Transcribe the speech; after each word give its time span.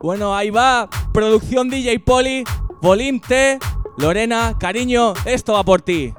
Bueno, 0.00 0.34
ahí 0.34 0.50
va. 0.50 0.88
Producción 1.12 1.68
DJ 1.68 1.98
Poli, 2.00 2.44
Volinte, 2.80 3.58
Lorena, 3.96 4.56
cariño, 4.58 5.14
esto 5.24 5.54
va 5.54 5.64
por 5.64 5.82
ti. 5.82 6.14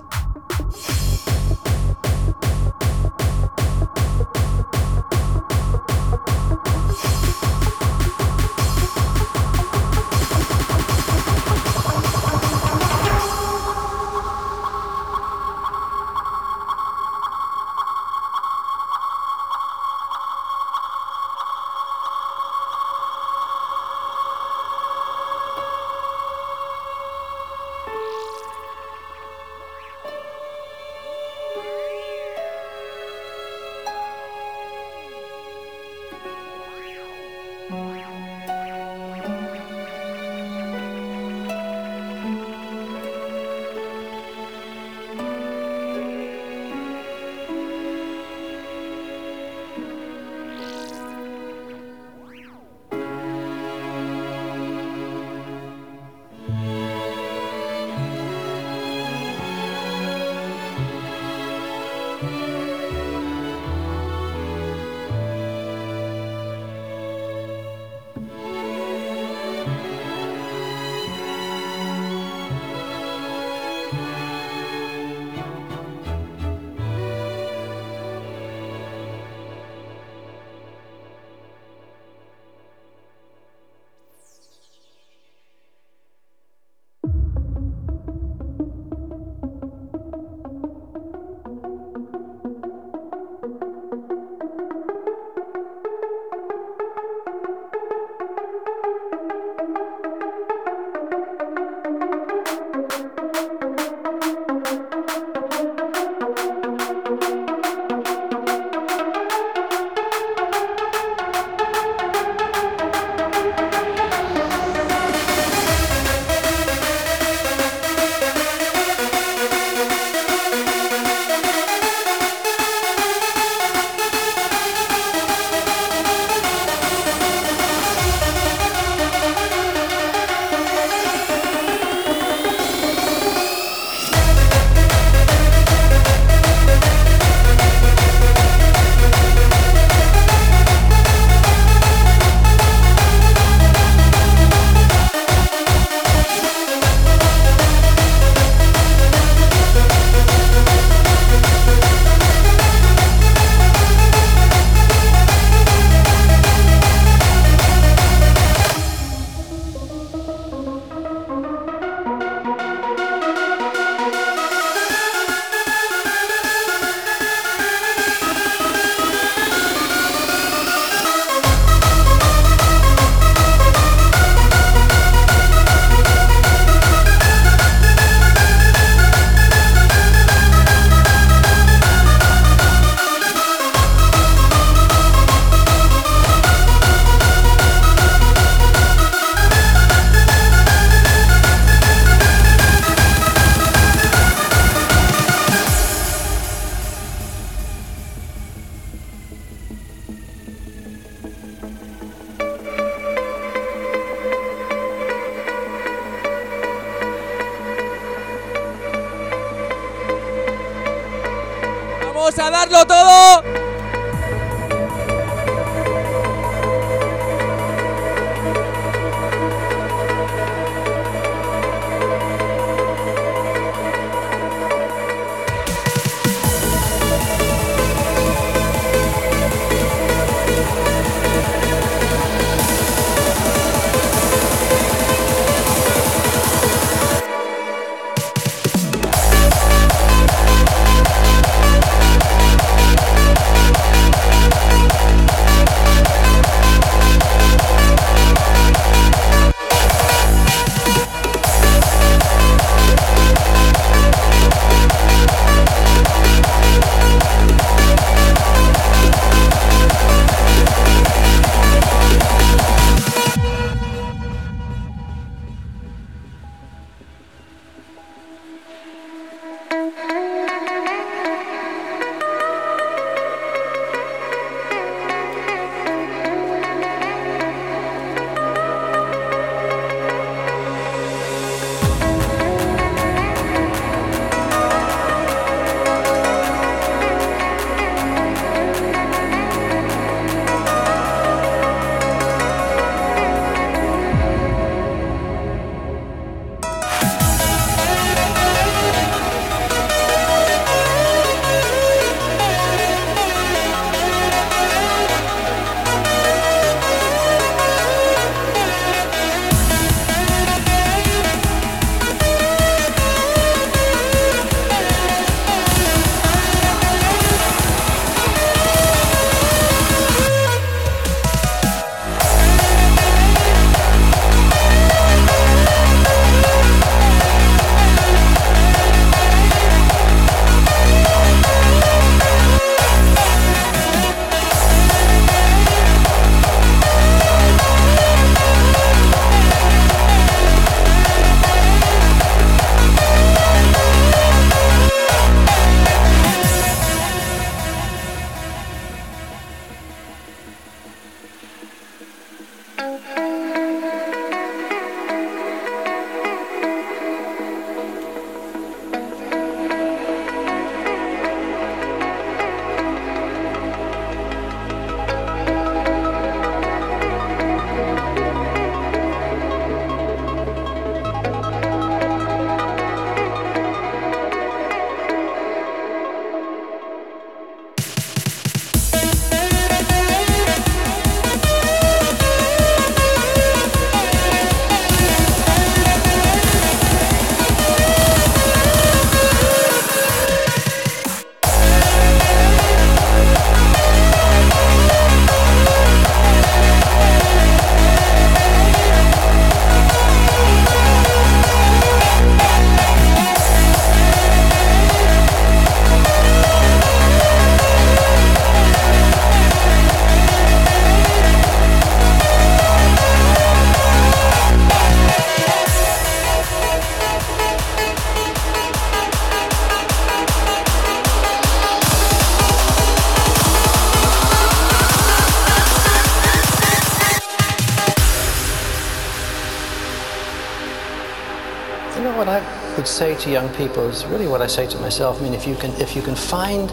To 433.19 433.29
young 433.29 433.49
people 433.55 433.87
is 433.87 434.05
really 434.05 434.27
what 434.27 434.41
I 434.41 434.47
say 434.47 434.67
to 434.67 434.79
myself. 434.79 435.19
I 435.19 435.23
mean, 435.23 435.33
if 435.33 435.45
you 435.45 435.55
can, 435.55 435.71
if 435.81 435.95
you 435.95 436.01
can 436.01 436.15
find 436.15 436.69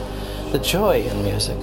the 0.52 0.58
joy 0.58 1.02
in 1.02 1.22
music, 1.22 1.58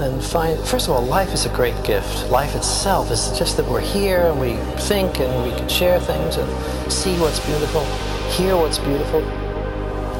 and 0.00 0.22
find, 0.22 0.58
first 0.60 0.88
of 0.88 0.94
all, 0.94 1.02
life 1.02 1.32
is 1.34 1.44
a 1.44 1.50
great 1.50 1.74
gift. 1.84 2.30
Life 2.30 2.54
itself 2.54 3.10
is 3.10 3.38
just 3.38 3.56
that 3.58 3.68
we're 3.68 3.80
here 3.80 4.20
and 4.20 4.40
we 4.40 4.54
think 4.84 5.20
and 5.20 5.44
we 5.44 5.56
can 5.56 5.68
share 5.68 6.00
things 6.00 6.36
and 6.36 6.92
see 6.92 7.18
what's 7.18 7.40
beautiful, 7.40 7.84
hear 8.30 8.56
what's 8.56 8.78
beautiful. 8.78 9.20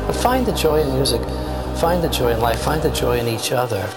But 0.07 0.13
find 0.13 0.45
the 0.45 0.53
joy 0.53 0.83
in 0.83 0.93
music, 0.95 1.23
find 1.79 2.05
the 2.05 2.09
joy 2.09 2.33
in 2.33 2.41
life, 2.41 2.61
find 2.61 2.83
the 2.83 2.91
joy 2.91 3.19
in 3.19 3.29
each 3.29 3.53
other. 3.53 3.89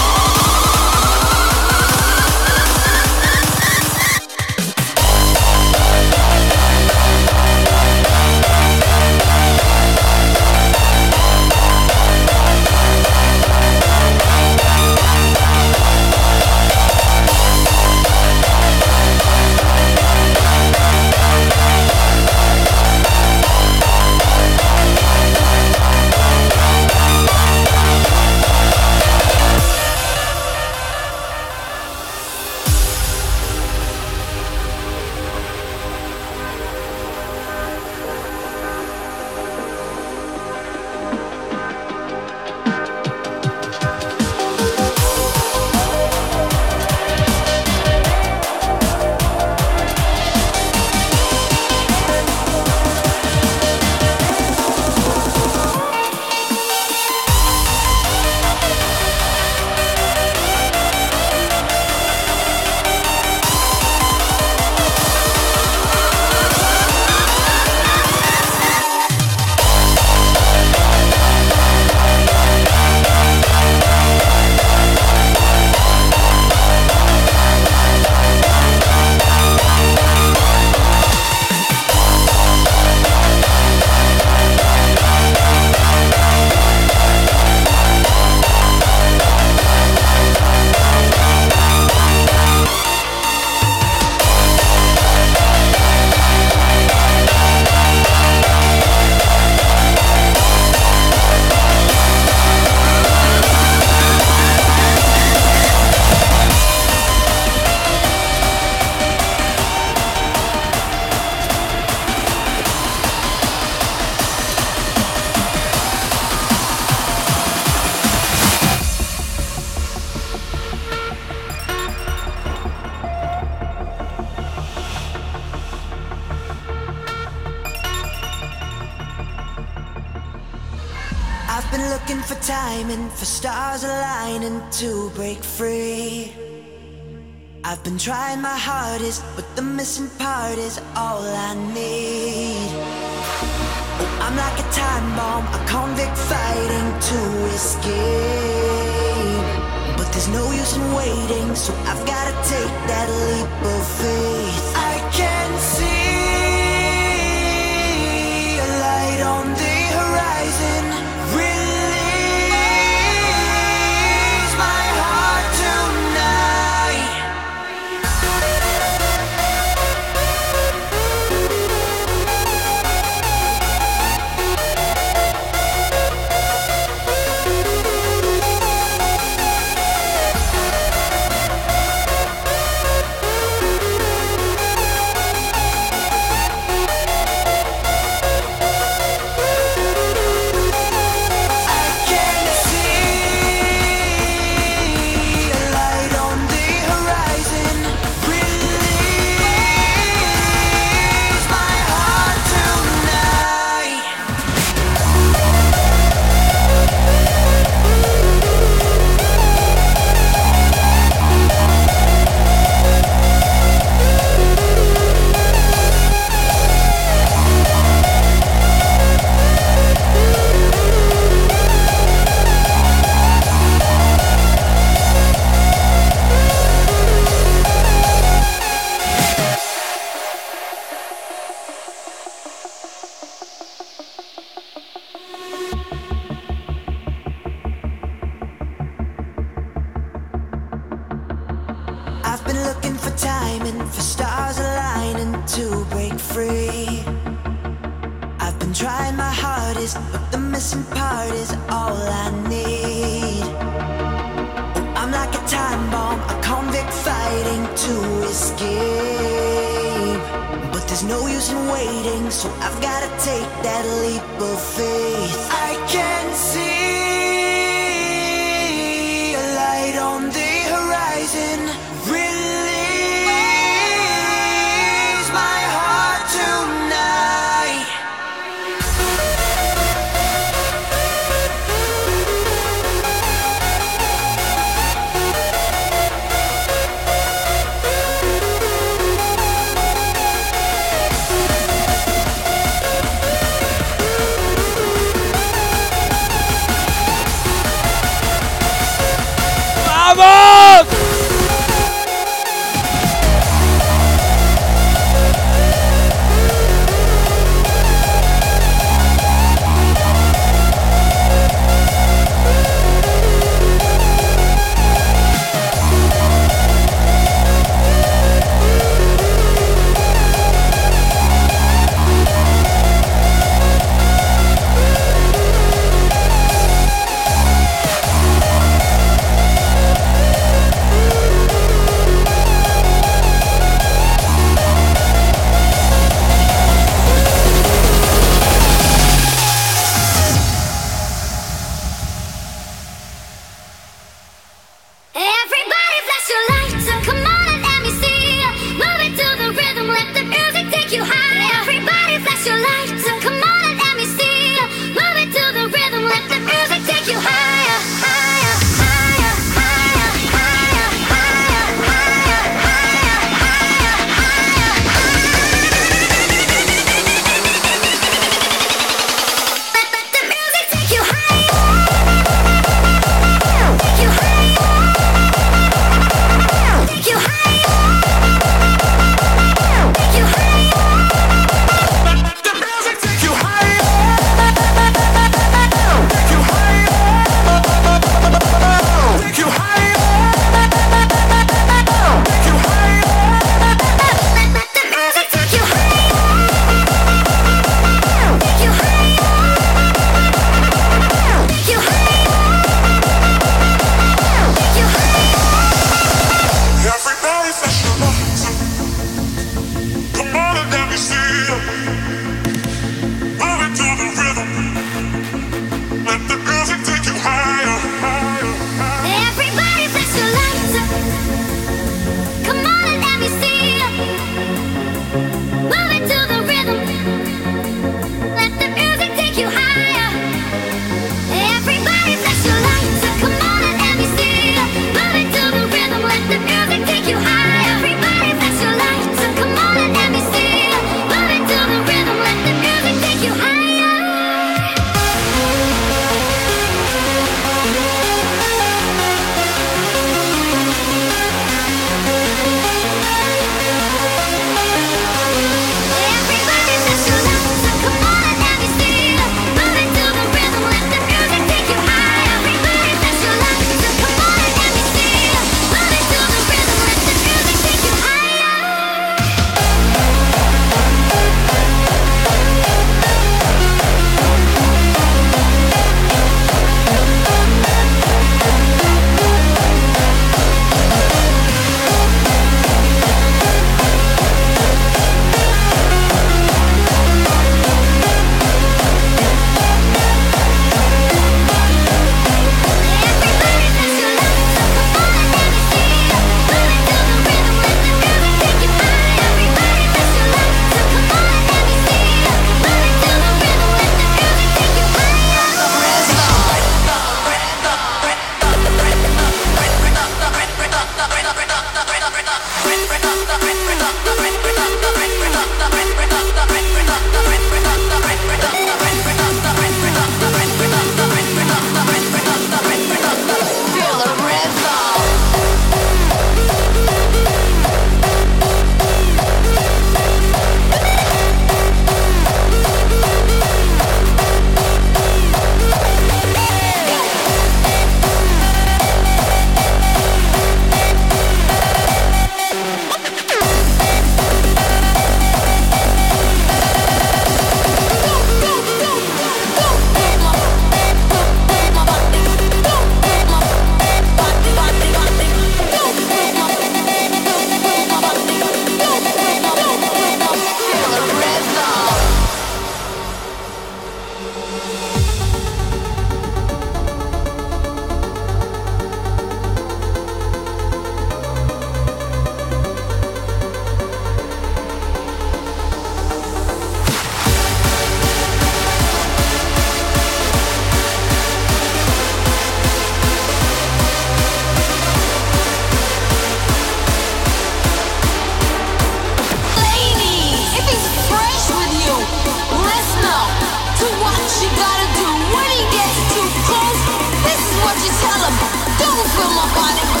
feel 599.21 599.35
my 599.35 599.53
body. 599.53 600.00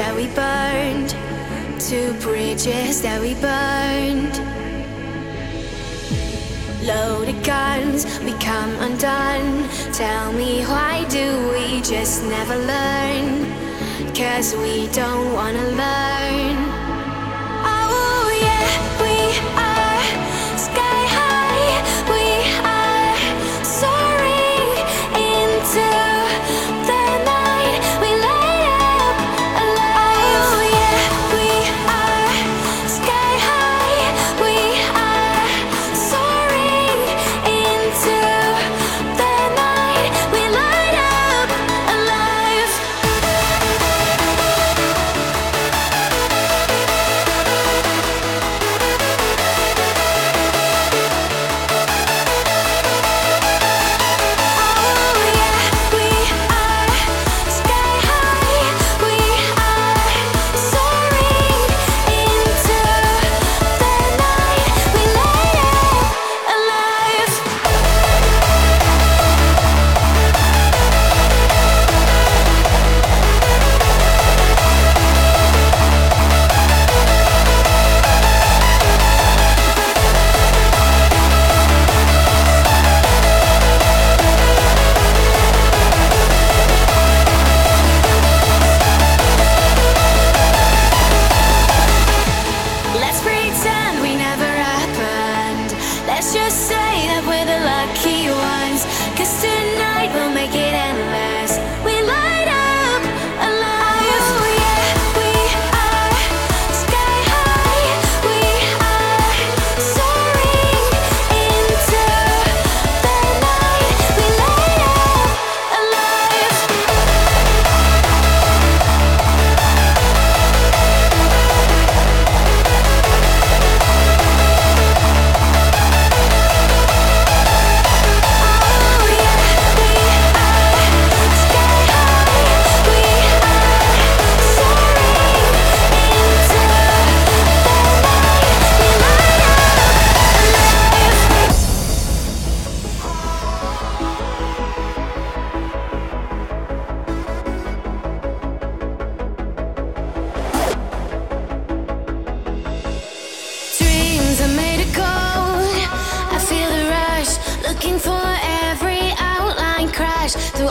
that 0.00 0.16
we 0.16 0.28
burned, 0.28 1.10
two 1.78 2.14
bridges 2.24 3.02
that 3.02 3.20
we 3.20 3.34
burned. 3.34 4.34
Loaded 6.82 7.44
guns, 7.44 8.06
we 8.20 8.32
come 8.38 8.70
undone. 8.80 9.68
Tell 9.92 10.32
me 10.32 10.64
why 10.64 11.04
do 11.10 11.26
we 11.52 11.82
just 11.82 12.24
never 12.24 12.56
learn? 12.56 13.44
Cause 14.14 14.56
we 14.56 14.88
don't 14.88 15.34
wanna 15.34 15.66
learn. 15.82 16.79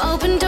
open 0.01 0.38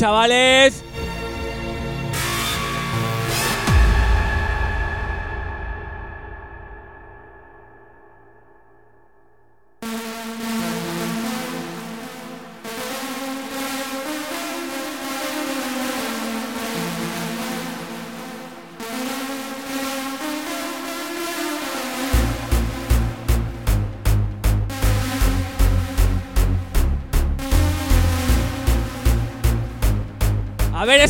chavales. 0.00 0.39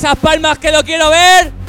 Esas 0.01 0.17
palmas 0.17 0.59
que 0.59 0.73
lo 0.73 0.83
quiero 0.83 1.11
ver. 1.11 1.60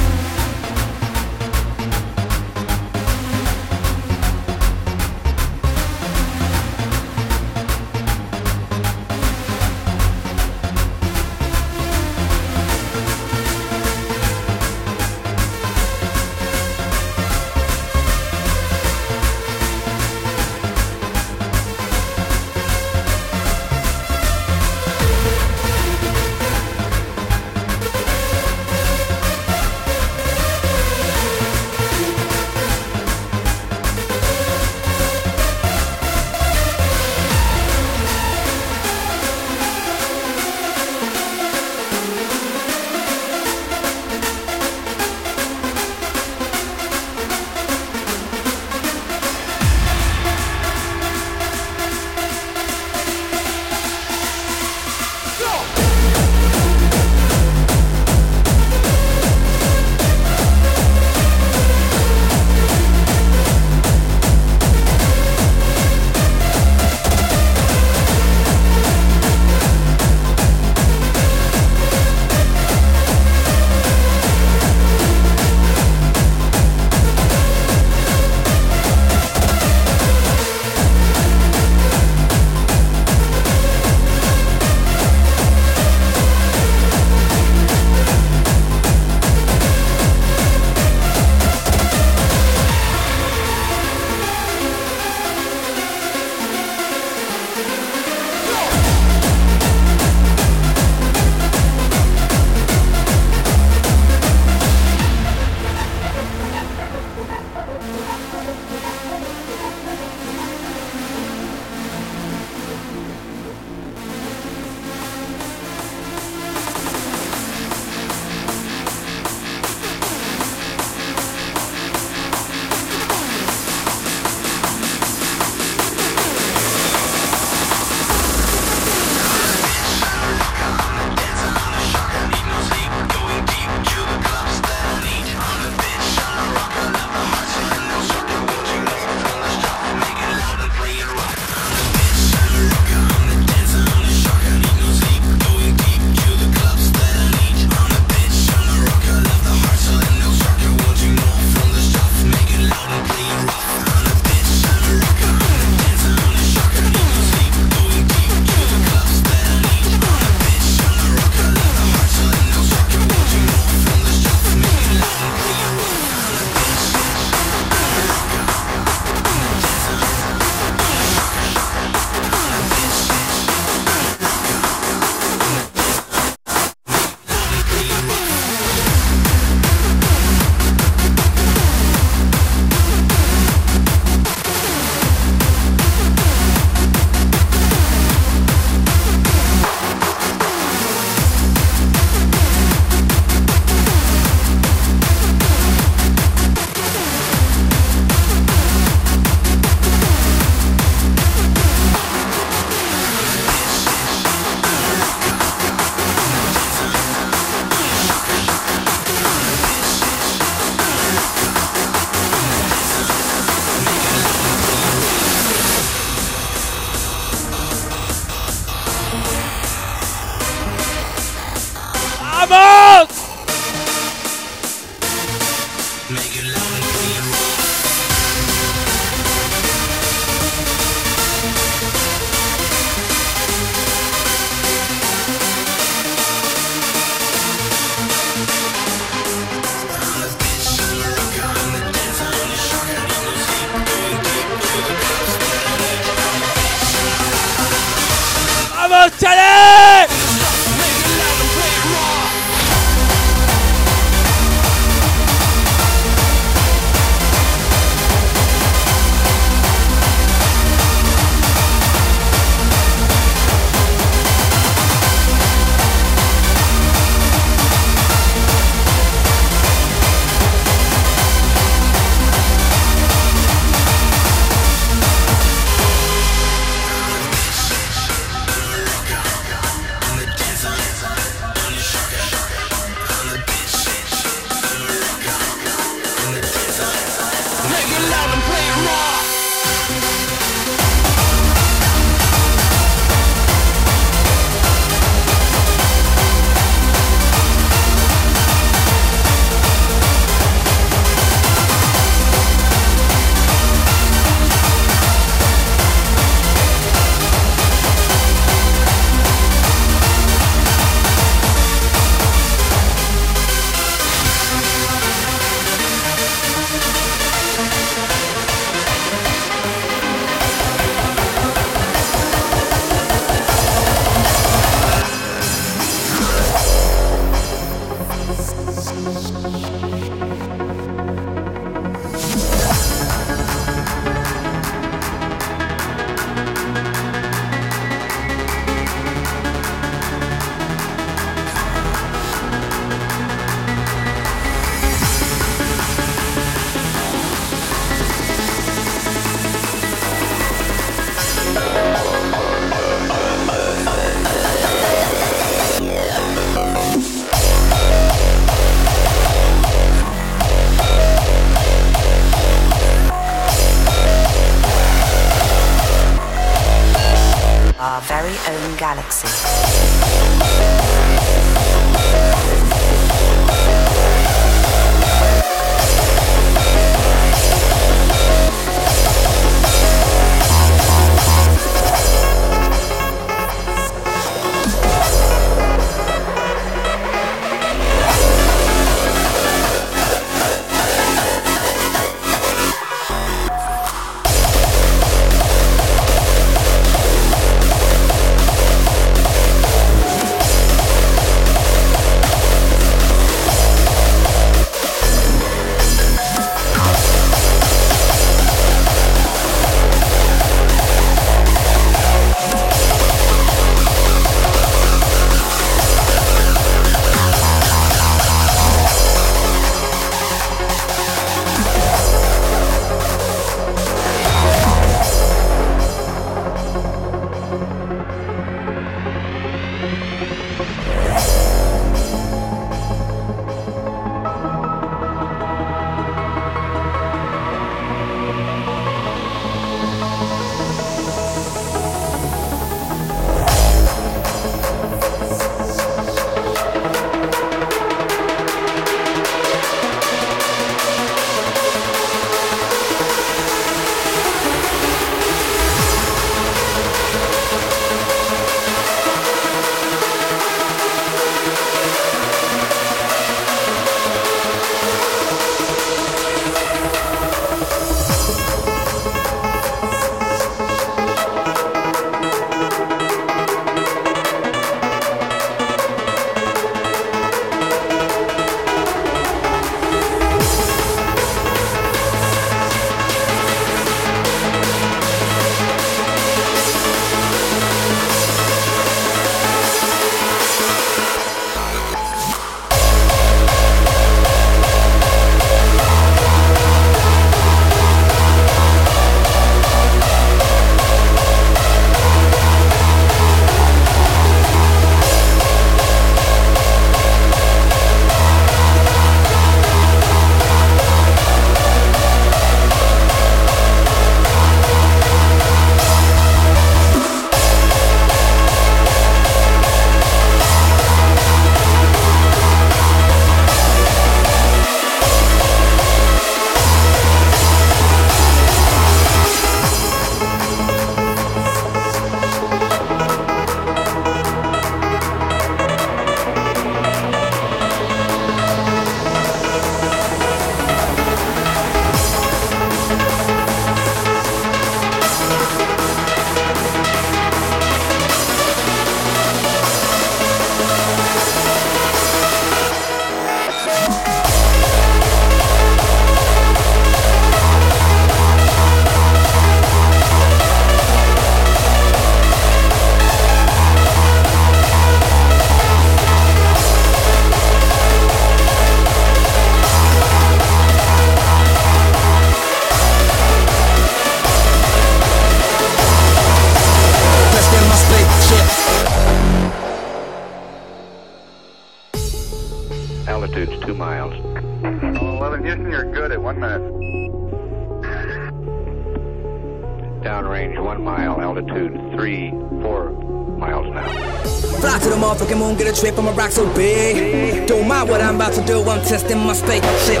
Motherfucking 595.74 595.78
moon, 595.78 595.78
get 595.78 595.78
a 595.78 595.80
trip, 595.80 595.98
I'm 595.98 596.06
a 596.06 596.12
rock 596.12 596.30
so 596.30 596.46
big. 596.54 597.46
Don't 597.46 597.66
mind 597.68 597.88
what 597.88 598.00
I'm 598.00 598.16
about 598.16 598.32
to 598.34 598.44
do, 598.44 598.62
I'm 598.62 598.82
testing 598.84 599.18
my 599.18 599.32
spaceship. 599.32 600.00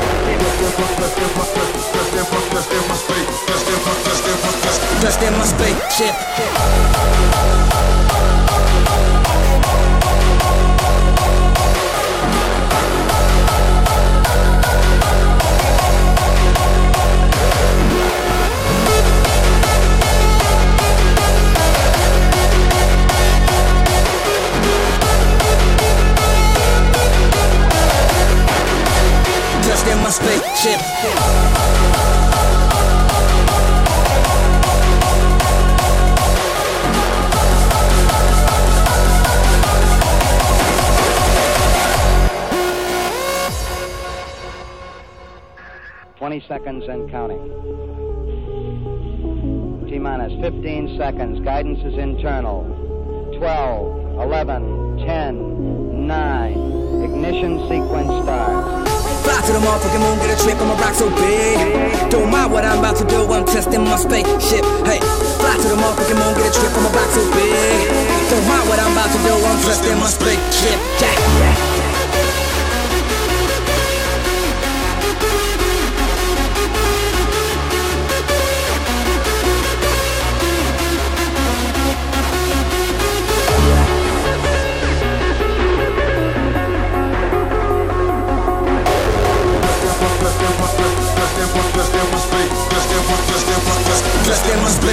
Testing 5.00 5.32
my 5.32 5.44
spaceship. 5.44 6.14
Just 6.20 7.43
spaceship. 30.64 30.80
Twenty 46.16 46.40
seconds 46.48 46.84
and 46.88 47.10
counting. 47.10 47.42
T 49.88 49.98
minus 49.98 50.32
15 50.40 50.96
seconds. 50.96 51.40
Guidance 51.40 51.80
is 51.80 51.98
internal. 51.98 52.64
12, 53.38 54.20
11, 54.22 54.98
10, 55.06 56.06
9. 56.06 57.02
Ignition 57.02 57.68
sequence 57.68 58.24
starts. 58.24 58.83
To 59.44 59.52
the 59.52 59.58
motherfucking 59.58 60.00
moon, 60.00 60.18
get 60.20 60.40
a 60.40 60.42
trip, 60.42 60.56
I'm 60.56 60.70
a 60.70 60.74
rock 60.80 60.94
so 60.94 61.10
big. 61.20 62.10
Don't 62.10 62.30
mind 62.30 62.50
what 62.50 62.64
I'm 62.64 62.78
about 62.78 62.96
to 62.96 63.04
do, 63.04 63.30
I'm 63.30 63.44
testing 63.44 63.84
my 63.84 63.96
spaceship. 63.96 64.64
Hey, 64.88 65.00
fly 65.36 65.56
to 65.60 65.68
the 65.68 65.76
motherfucking 65.76 66.16
moon, 66.16 66.32
get 66.34 66.48
a 66.48 66.58
trip, 66.58 66.72
I'm 66.72 66.86
a 66.86 66.88
rock 66.88 67.10
so 67.12 67.22
big. 67.36 67.88
Don't 68.30 68.46
mind 68.48 68.68
what 68.68 68.78
I'm 68.78 68.92
about 68.92 69.12
to 69.12 69.18
do, 69.20 69.34
I'm 69.34 69.60
testing 69.60 69.98
my 70.00 70.08
spaceship. 70.08 70.80
Yeah. 70.98 71.73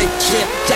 Just 0.02 0.34
in 0.34 0.71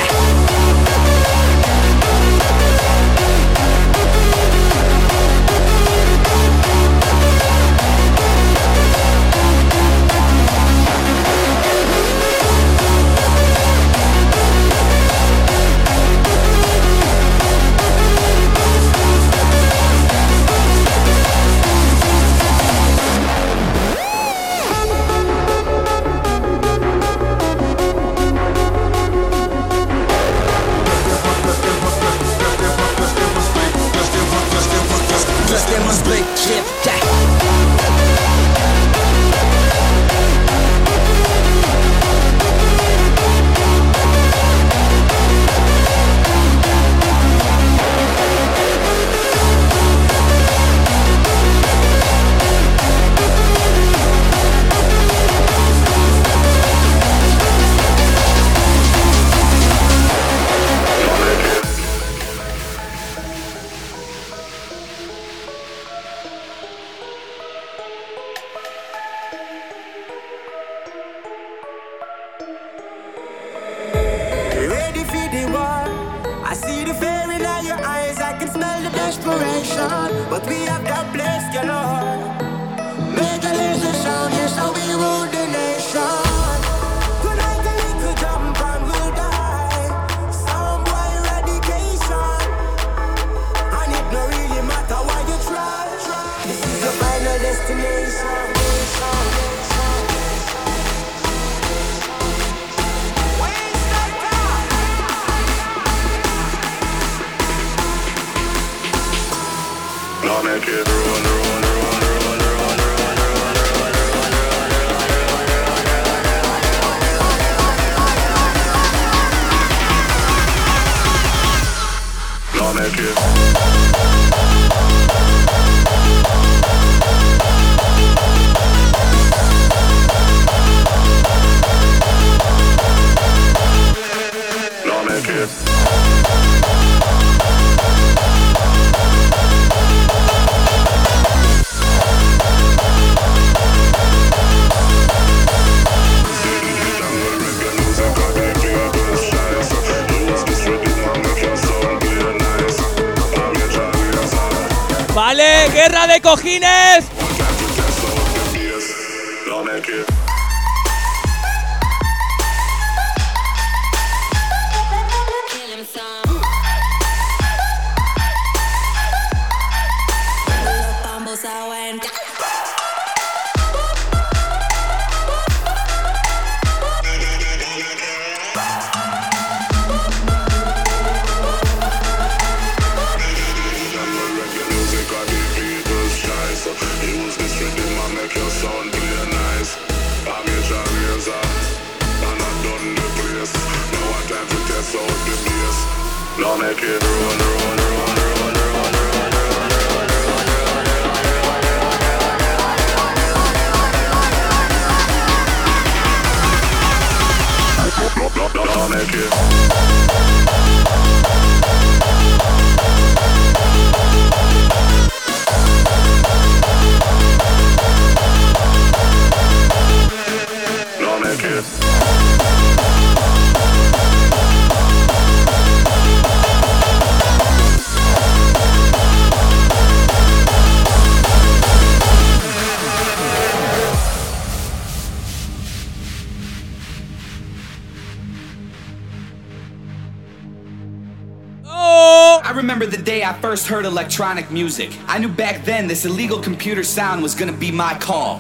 first 243.56 243.68
heard 243.68 243.86
electronic 243.86 244.52
music. 244.52 244.92
I 245.08 245.18
knew 245.18 245.30
back 245.30 245.64
then 245.64 245.88
this 245.88 246.04
illegal 246.04 246.42
computer 246.42 246.84
sound 246.84 247.24
was 247.24 247.34
gonna 247.34 247.54
be 247.54 247.72
my 247.72 247.98
call. 248.00 248.40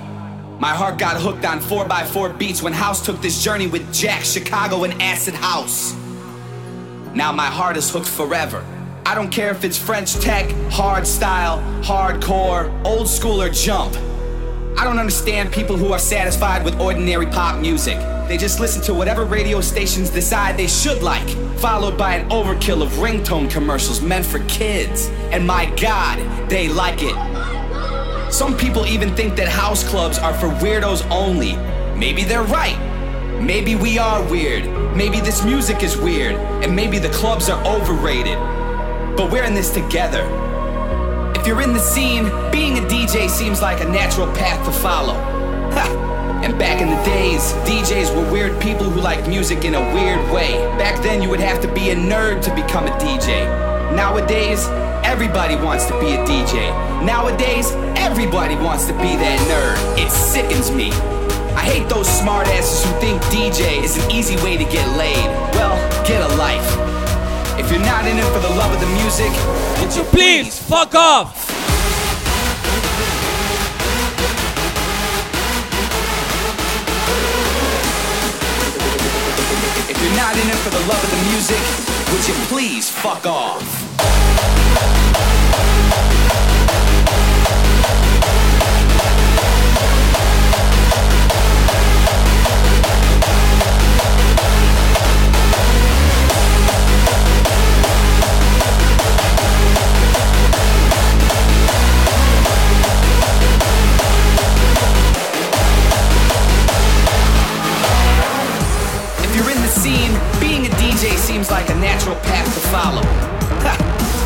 My 0.59 0.71
heart 0.71 0.97
got 0.97 1.15
hooked 1.15 1.45
on 1.45 1.61
4x4 1.61 2.37
beats 2.37 2.61
when 2.61 2.73
House 2.73 3.05
took 3.05 3.21
this 3.21 3.41
journey 3.41 3.65
with 3.65 3.93
Jack, 3.93 4.25
Chicago, 4.25 4.83
and 4.83 5.01
Acid 5.01 5.33
House. 5.33 5.95
Now 7.13 7.31
my 7.31 7.45
heart 7.45 7.77
is 7.77 7.89
hooked 7.89 8.09
forever. 8.09 8.61
I 9.05 9.15
don't 9.15 9.29
care 9.29 9.51
if 9.51 9.63
it's 9.63 9.77
French 9.77 10.15
tech, 10.15 10.51
hard 10.69 11.07
style, 11.07 11.59
hardcore, 11.81 12.69
old 12.85 13.07
school, 13.07 13.41
or 13.41 13.49
jump. 13.49 13.95
I 14.77 14.83
don't 14.83 14.99
understand 14.99 15.53
people 15.53 15.77
who 15.77 15.93
are 15.93 15.99
satisfied 15.99 16.65
with 16.65 16.77
ordinary 16.81 17.27
pop 17.27 17.61
music. 17.61 17.97
They 18.27 18.35
just 18.35 18.59
listen 18.59 18.81
to 18.81 18.93
whatever 18.93 19.23
radio 19.23 19.61
stations 19.61 20.09
decide 20.09 20.57
they 20.57 20.67
should 20.67 21.01
like, 21.01 21.29
followed 21.57 21.97
by 21.97 22.15
an 22.15 22.29
overkill 22.29 22.81
of 22.81 22.89
ringtone 22.93 23.49
commercials 23.49 24.01
meant 24.01 24.25
for 24.25 24.39
kids. 24.45 25.09
And 25.31 25.45
my 25.45 25.65
god, 25.79 26.49
they 26.49 26.69
like 26.69 26.99
it. 26.99 27.15
Some 28.31 28.57
people 28.57 28.85
even 28.85 29.15
think 29.15 29.35
that 29.35 29.47
house 29.47 29.83
clubs 29.87 30.17
are 30.17 30.33
for 30.33 30.47
weirdos 30.47 31.09
only. 31.09 31.55
Maybe 31.97 32.23
they're 32.23 32.43
right. 32.43 32.77
Maybe 33.41 33.75
we 33.75 33.97
are 33.97 34.23
weird. 34.29 34.65
Maybe 34.95 35.19
this 35.19 35.43
music 35.43 35.83
is 35.83 35.97
weird. 35.97 36.35
And 36.63 36.75
maybe 36.75 36.99
the 36.99 37.09
clubs 37.09 37.49
are 37.49 37.63
overrated. 37.65 38.37
But 39.17 39.31
we're 39.31 39.43
in 39.43 39.53
this 39.53 39.71
together. 39.71 40.23
If 41.35 41.47
you're 41.47 41.61
in 41.61 41.73
the 41.73 41.79
scene, 41.79 42.25
being 42.51 42.77
a 42.77 42.81
DJ 42.81 43.29
seems 43.29 43.61
like 43.61 43.81
a 43.81 43.87
natural 43.87 44.27
path 44.33 44.65
to 44.65 44.71
follow. 44.71 45.13
And 46.45 46.59
back 46.59 46.79
in 46.79 46.89
the 46.91 47.03
days, 47.03 47.41
DJs 47.65 48.15
were 48.15 48.31
weird 48.31 48.61
people 48.61 48.87
who 48.87 49.01
liked 49.01 49.27
music 49.27 49.65
in 49.65 49.73
a 49.73 49.81
weird 49.95 50.31
way. 50.31 50.53
Back 50.77 51.01
then, 51.01 51.23
you 51.23 51.27
would 51.29 51.39
have 51.39 51.59
to 51.63 51.73
be 51.73 51.89
a 51.89 51.95
nerd 51.95 52.43
to 52.43 52.53
become 52.53 52.85
a 52.85 52.91
DJ. 52.99 53.49
Nowadays, 53.95 54.67
everybody 55.03 55.55
wants 55.55 55.87
to 55.87 55.99
be 55.99 56.13
a 56.13 56.23
DJ. 56.23 56.69
Nowadays, 57.03 57.71
everybody 57.97 58.53
wants 58.57 58.85
to 58.85 58.93
be 58.93 59.17
that 59.17 59.39
nerd. 59.49 59.97
It 59.97 60.11
sickens 60.11 60.69
me. 60.69 60.91
I 61.57 61.65
hate 61.65 61.89
those 61.89 62.07
smartasses 62.07 62.85
who 62.85 62.99
think 62.99 63.19
DJ 63.33 63.83
is 63.83 63.97
an 63.97 64.11
easy 64.11 64.35
way 64.45 64.55
to 64.55 64.65
get 64.65 64.85
laid. 64.99 65.25
Well, 65.57 65.75
get 66.05 66.21
a 66.21 66.35
life. 66.35 66.61
If 67.57 67.71
you're 67.71 67.81
not 67.81 68.05
in 68.05 68.19
it 68.19 68.25
for 68.25 68.39
the 68.39 68.53
love 68.53 68.71
of 68.71 68.79
the 68.79 68.91
music, 69.01 69.31
would 69.81 69.95
you 69.95 70.03
please 70.13 70.59
fuck 70.59 70.93
off? 70.93 71.44
It 80.49 80.55
for 80.57 80.69
the 80.69 80.79
love 80.87 81.03
of 81.03 81.09
the 81.09 81.21
music, 81.29 81.61
would 82.11 82.27
you 82.27 82.33
please 82.47 82.89
fuck 82.89 83.25
off? 83.25 85.04
Follow. 112.75 113.07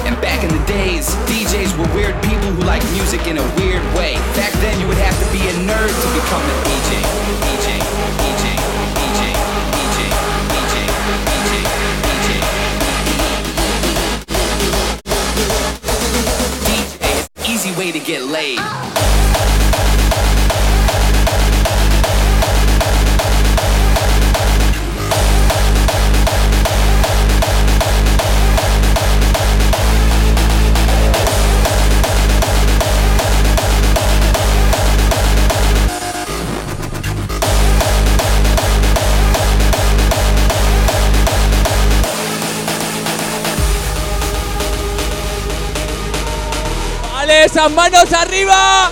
And 0.10 0.18
back 0.26 0.42
in 0.42 0.50
the 0.50 0.66
days, 0.66 1.14
DJs 1.30 1.78
were 1.78 1.86
weird 1.94 2.16
people 2.24 2.50
who 2.50 2.64
like 2.66 2.82
music 2.98 3.28
in 3.28 3.38
a 3.38 3.46
weird 3.62 3.86
way. 3.94 4.16
Back 4.34 4.54
then, 4.64 4.80
you 4.82 4.88
would 4.88 4.98
have 4.98 5.14
to 5.22 5.28
be 5.30 5.38
a 5.38 5.54
nerd 5.70 5.94
to 5.94 6.08
become 6.18 6.42
a 6.42 6.56
DJ. 6.66 6.98
DJ, 7.46 7.78
DJ, 8.26 8.48
DJ, 8.98 9.24
DJ, 9.78 10.02
DJ, 10.50 10.78
DJ, 11.30 11.54
DJ. 12.10 12.30
DJ 16.66 16.82
is 17.06 17.24
an 17.30 17.54
easy 17.54 17.72
way 17.78 17.92
to 17.92 18.00
get 18.00 18.24
laid. 18.24 19.09
Esas 47.60 47.72
manos 47.74 48.14
arriba! 48.14 48.90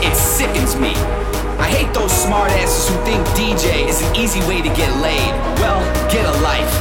It 0.00 0.16
sickens 0.16 0.74
me. 0.76 0.94
I 1.58 1.68
hate 1.68 1.92
those 1.92 2.10
smartasses 2.12 2.88
who 2.88 3.04
think 3.04 3.26
DJ 3.36 3.86
is 3.88 4.00
an 4.00 4.16
easy 4.16 4.40
way 4.48 4.62
to 4.62 4.70
get 4.70 4.90
laid. 5.02 5.32
Well, 5.60 5.82
get 6.10 6.24
a 6.24 6.32
life. 6.40 6.72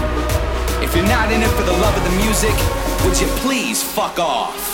If 0.81 0.95
you're 0.95 1.07
not 1.07 1.29
in 1.31 1.41
it 1.41 1.49
for 1.49 1.63
the 1.63 1.73
love 1.73 1.95
of 1.97 2.03
the 2.05 2.15
music, 2.23 2.55
would 3.03 3.19
you 3.19 3.27
please 3.43 3.83
fuck 3.83 4.17
off? 4.17 4.71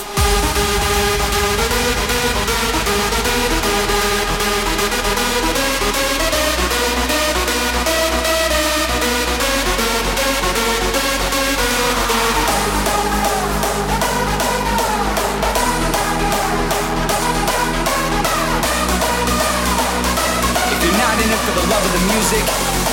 It 21.38 21.46
for 21.46 21.60
the 21.60 21.68
love 21.70 21.86
of 21.86 21.92
the 21.94 22.04
music, 22.14 22.44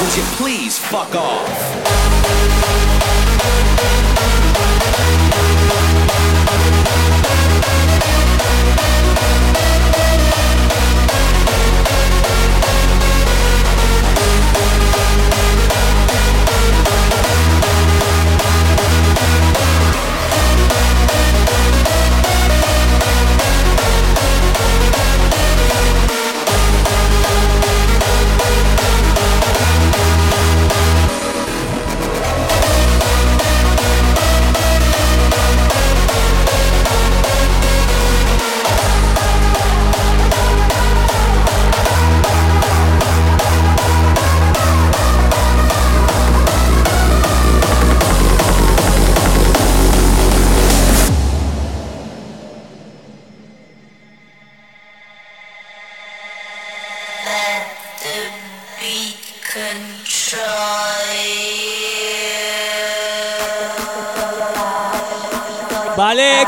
would 0.01 0.17
you 0.17 0.23
please 0.37 0.79
fuck 0.79 1.15
off? 1.15 1.65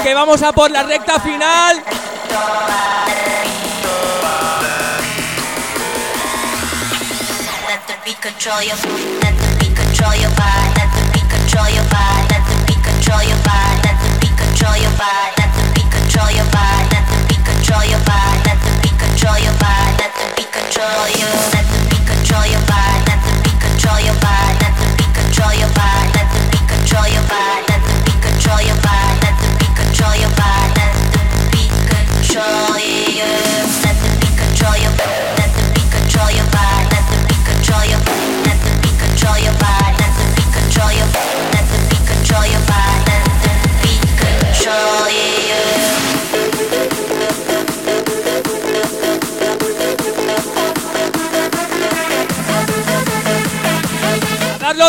que 0.03 0.15
vamos 0.15 0.43
a 0.43 0.53
por 0.53 0.71
la 0.71 0.83
recta 0.83 1.21
final. 1.21 1.83
control 8.27 8.61
your 8.65 8.77
body. 8.77 8.97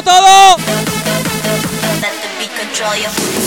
todo. 0.01 0.57
Let 2.01 2.13
the 2.21 2.29
beat 2.39 2.51
control 2.55 2.95
your 2.95 3.11
you. 3.11 3.46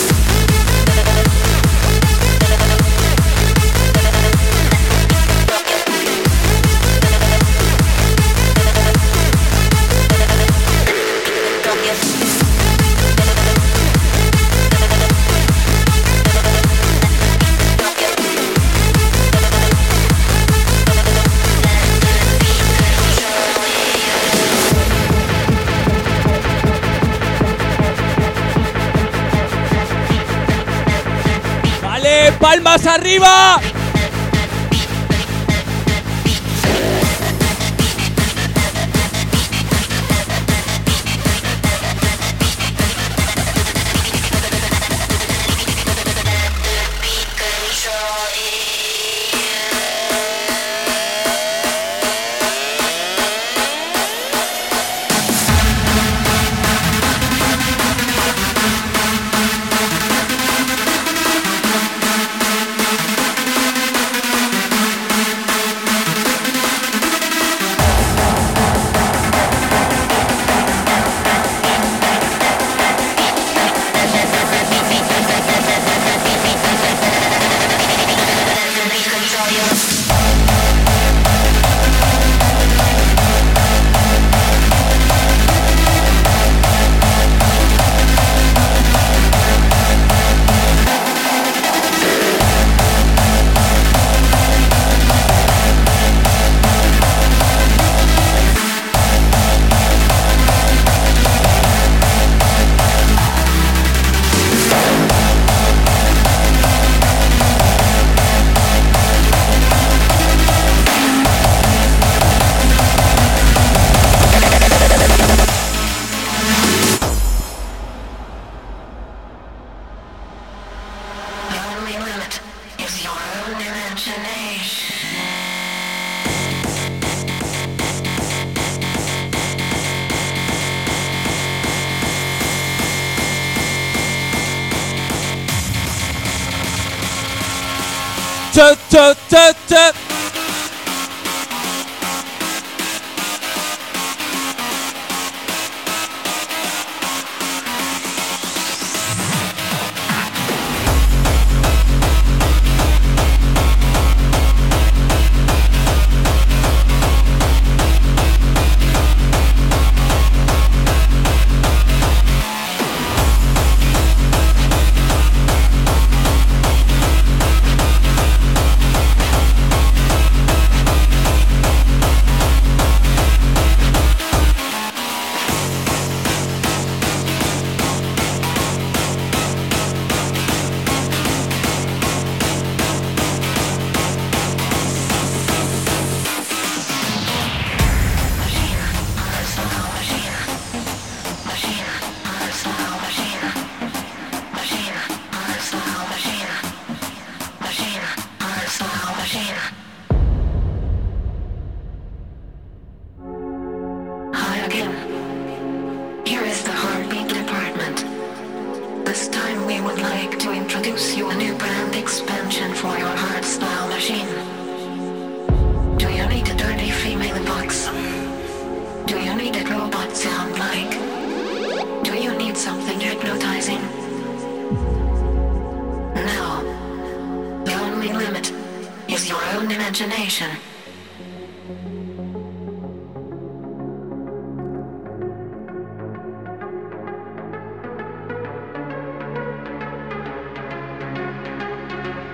Palmas 32.41 32.87
arriba. 32.87 33.61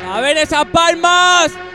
A 0.07 0.21
ver 0.21 0.37
esas 0.37 0.65
palmas. 0.65 1.66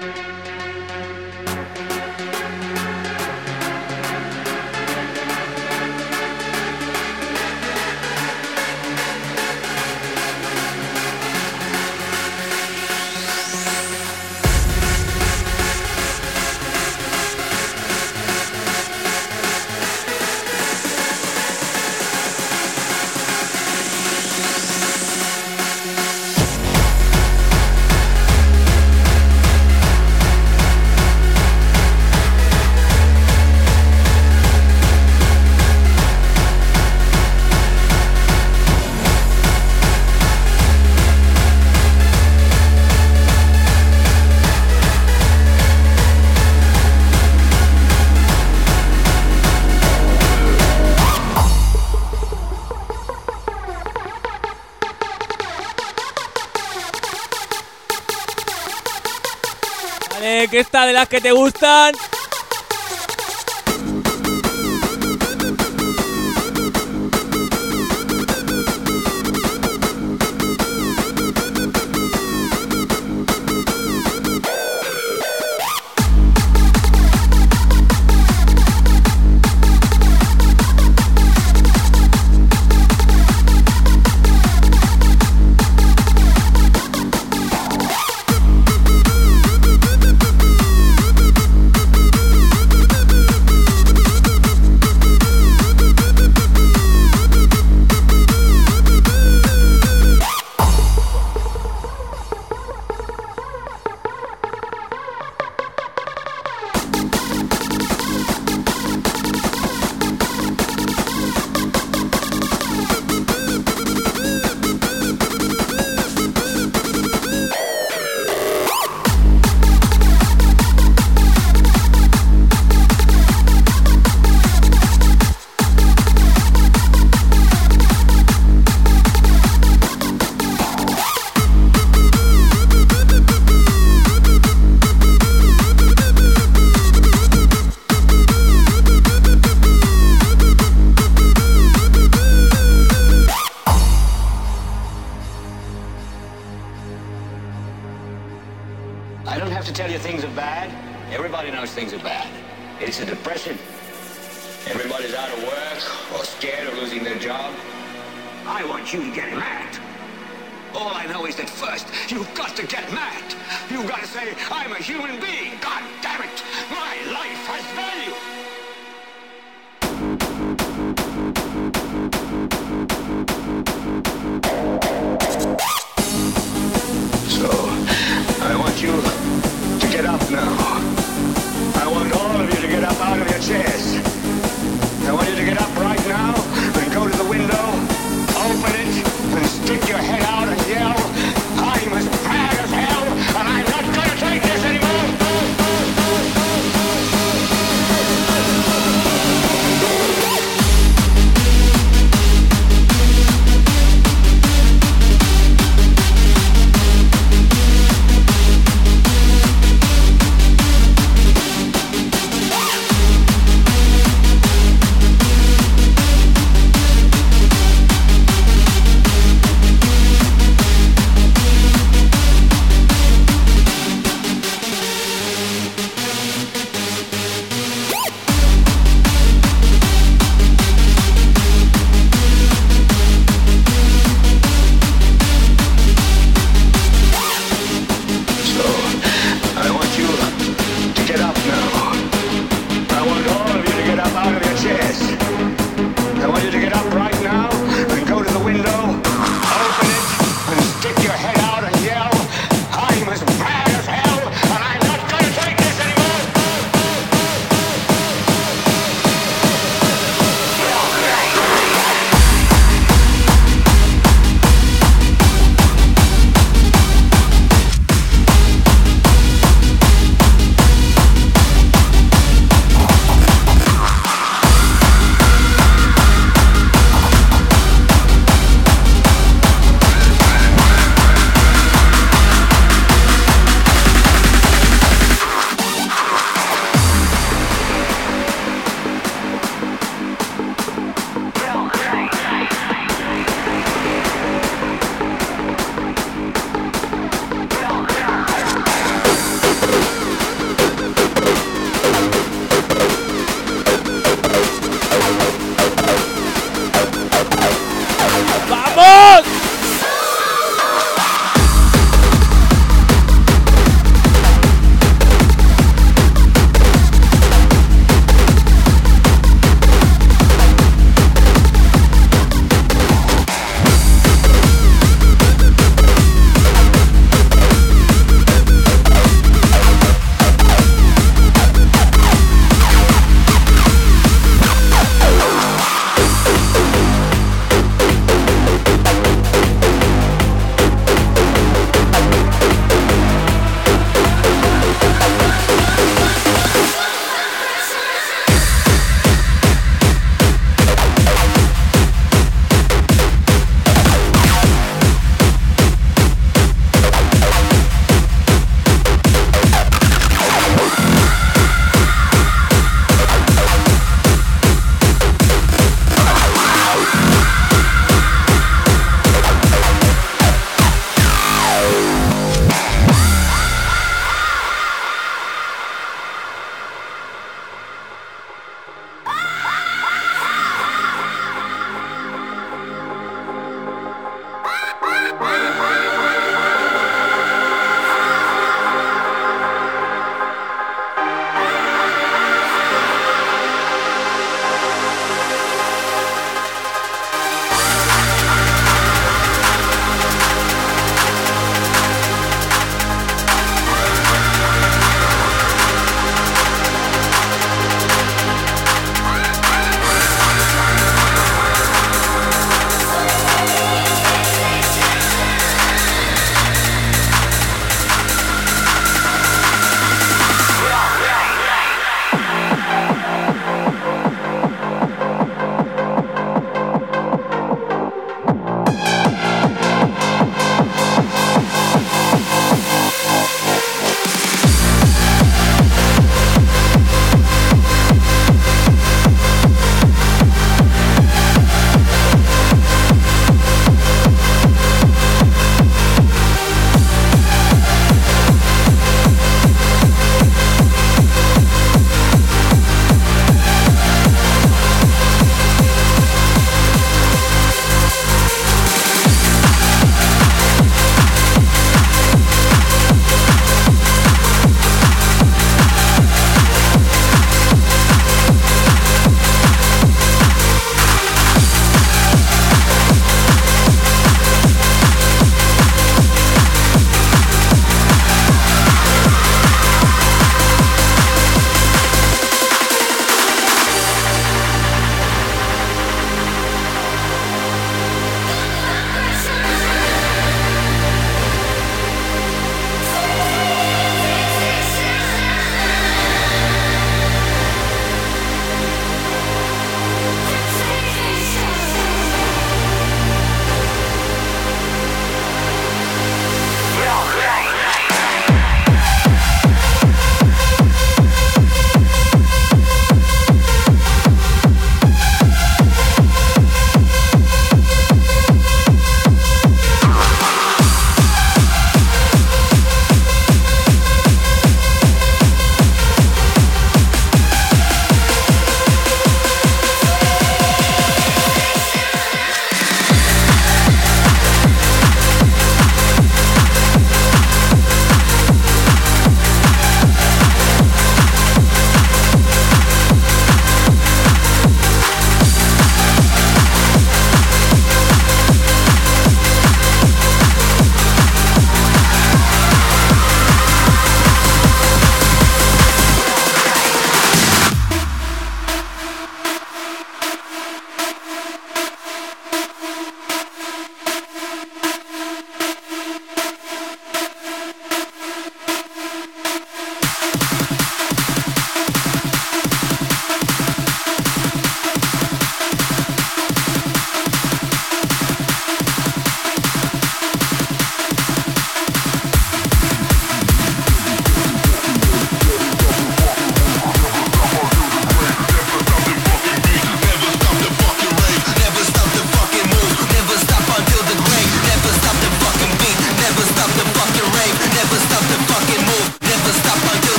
Que 61.08 61.20
te 61.20 61.32
gustan. 61.32 61.94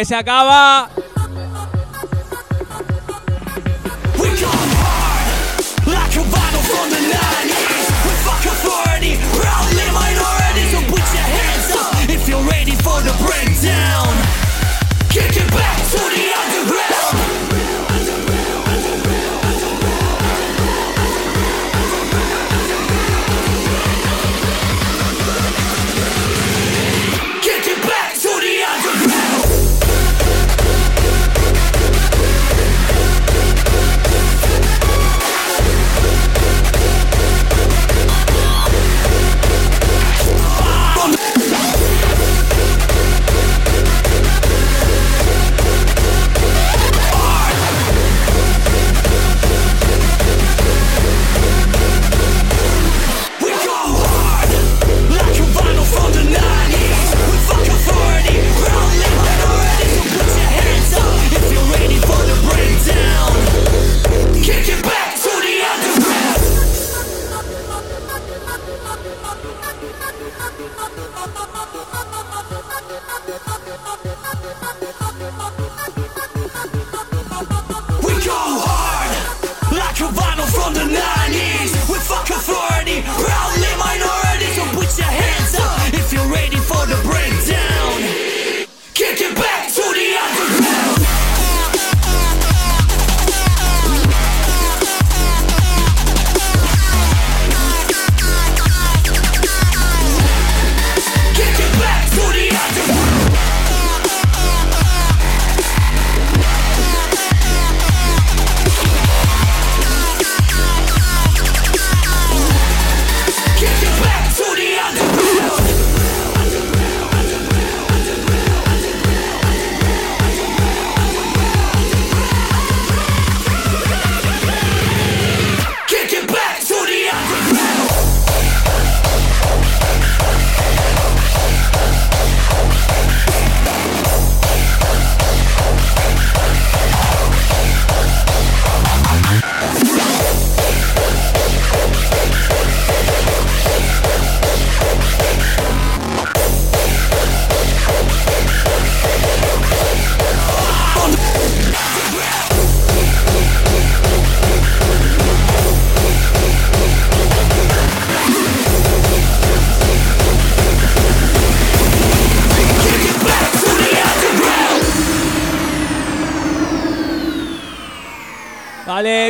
Que 0.00 0.06
se 0.06 0.14
acaba. 0.14 0.88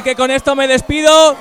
Que 0.02 0.16
con 0.16 0.30
esto 0.30 0.54
me 0.54 0.66
despido. 0.66 1.36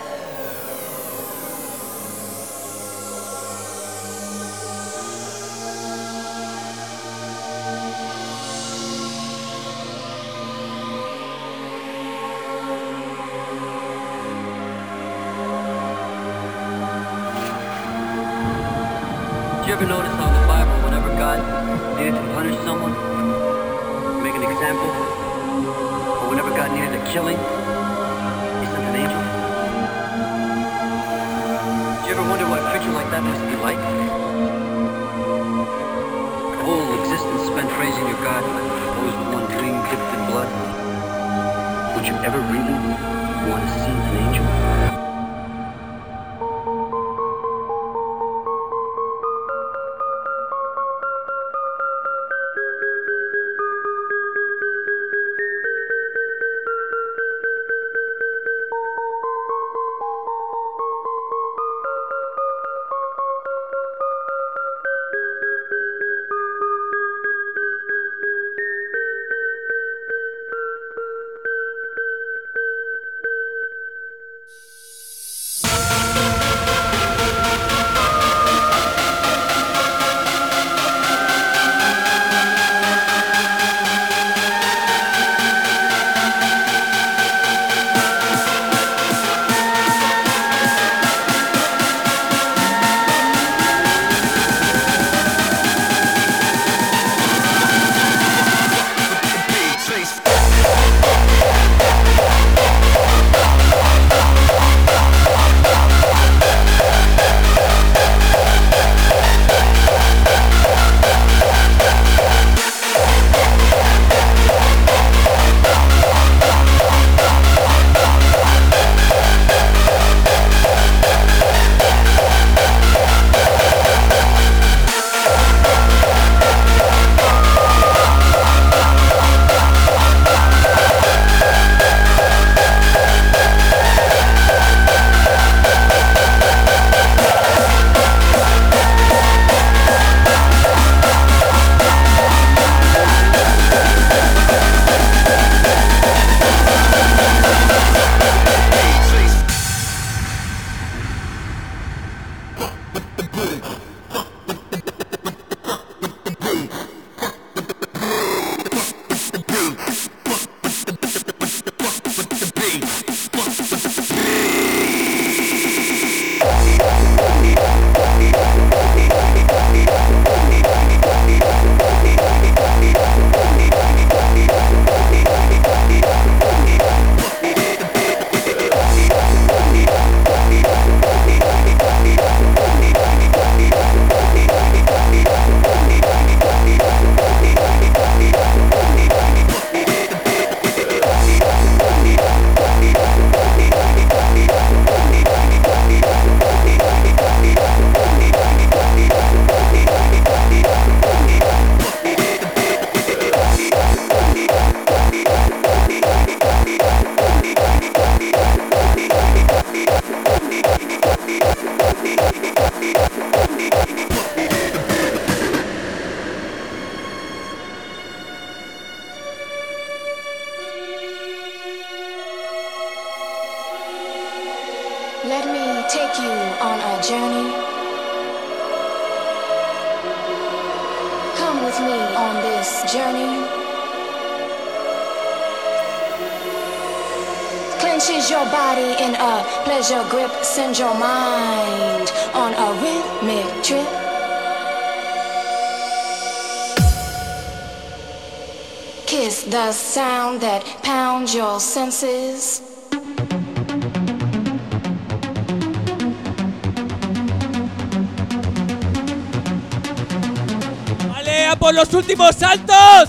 ¡Vale, 262.19 262.45
a 262.45 263.08